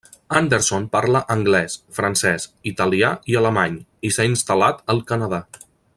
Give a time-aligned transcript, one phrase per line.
[0.37, 3.77] Anderson parla anglès, francès, italià, i alemany,
[4.11, 5.45] i s'ha instal·lat al Canadà.